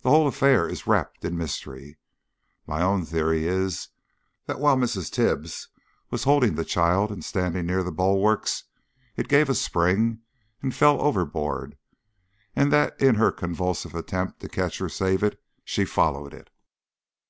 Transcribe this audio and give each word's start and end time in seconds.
The 0.00 0.08
whole 0.08 0.26
affair 0.26 0.66
is 0.66 0.86
wrapped 0.86 1.22
in 1.22 1.36
mystery. 1.36 1.98
My 2.66 2.80
own 2.80 3.04
theory 3.04 3.46
is 3.46 3.88
that 4.46 4.58
while 4.58 4.74
Mrs. 4.74 5.10
Tibbs 5.12 5.68
was 6.10 6.24
holding 6.24 6.54
the 6.54 6.64
child 6.64 7.10
and 7.12 7.22
standing 7.22 7.66
near 7.66 7.82
the 7.82 7.92
bulwarks 7.92 8.64
it 9.16 9.28
gave 9.28 9.50
a 9.50 9.54
spring 9.54 10.20
and 10.62 10.74
fell 10.74 11.02
overboard, 11.02 11.76
and 12.56 12.72
that 12.72 12.98
in 13.02 13.16
her 13.16 13.30
convulsive 13.30 13.94
attempt 13.94 14.40
to 14.40 14.48
catch 14.48 14.80
or 14.80 14.88
save 14.88 15.22
it, 15.22 15.38
she 15.62 15.84
followed 15.84 16.32
it. 16.32 16.48